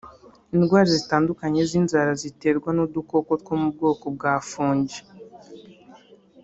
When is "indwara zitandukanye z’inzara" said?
0.55-2.11